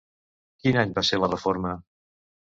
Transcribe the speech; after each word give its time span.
Quin 0.63 0.79
any 0.83 0.95
va 0.95 1.03
ser 1.09 1.19
la 1.23 1.29
reforma? 1.33 1.75